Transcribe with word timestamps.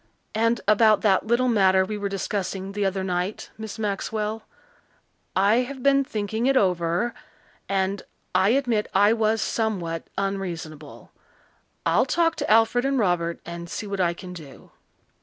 And 0.33 0.61
about 0.67 1.01
that 1.01 1.27
little 1.27 1.47
matter 1.47 1.85
we 1.85 1.95
were 1.95 2.09
discussing 2.09 2.71
the 2.71 2.85
other 2.87 3.03
night, 3.03 3.51
Miss 3.55 3.77
Maxwell. 3.77 4.41
I 5.35 5.57
have 5.57 5.83
been 5.83 6.03
thinking 6.03 6.47
it 6.47 6.57
over, 6.57 7.13
and 7.69 8.01
I 8.33 8.49
admit 8.49 8.87
I 8.95 9.13
was 9.13 9.43
somewhat 9.43 10.07
unreasonable. 10.17 11.11
I'll 11.85 12.07
talk 12.07 12.35
to 12.37 12.49
Alfred 12.49 12.83
and 12.83 12.97
Robert 12.97 13.41
and 13.45 13.69
see 13.69 13.85
what 13.85 14.01
I 14.01 14.15
can 14.15 14.33
do." 14.33 14.71